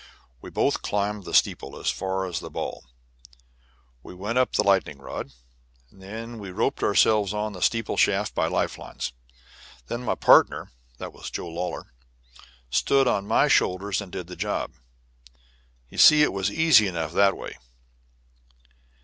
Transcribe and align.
We 0.41 0.49
both 0.49 0.81
climbed 0.81 1.25
the 1.25 1.33
steeple 1.35 1.77
as 1.79 1.91
far 1.91 2.25
as 2.25 2.39
the 2.39 2.49
ball; 2.49 2.85
we 4.01 4.15
went 4.15 4.39
up 4.39 4.51
the 4.51 4.63
lightning 4.63 4.97
rod; 4.97 5.31
then 5.91 6.39
we 6.39 6.49
roped 6.49 6.81
ourselves 6.81 7.35
on 7.35 7.53
the 7.53 7.61
steeple 7.61 7.97
shaft 7.97 8.33
by 8.33 8.47
life 8.47 8.79
lines, 8.79 9.13
and 9.89 9.99
then 9.99 10.03
my 10.03 10.15
partner, 10.15 10.71
that 10.97 11.13
was 11.13 11.29
Joe 11.29 11.49
Lawlor, 11.49 11.93
stood 12.71 13.07
on 13.07 13.27
my 13.27 13.47
shoulders 13.47 14.01
and 14.01 14.11
did 14.11 14.25
the 14.25 14.35
job. 14.35 14.73
You 15.87 15.99
see 15.99 16.23
it 16.23 16.33
was 16.33 16.49
easy 16.49 16.87
enough 16.87 17.11
that 17.13 17.37
way." 17.37 17.59